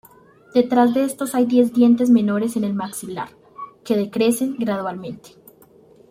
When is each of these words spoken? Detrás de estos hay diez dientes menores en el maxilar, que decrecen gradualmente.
Detrás 0.55 0.95
de 0.95 1.03
estos 1.03 1.35
hay 1.35 1.45
diez 1.45 1.73
dientes 1.73 2.09
menores 2.09 2.55
en 2.55 2.63
el 2.63 2.73
maxilar, 2.73 3.29
que 3.85 3.95
decrecen 3.95 4.55
gradualmente. 4.57 5.35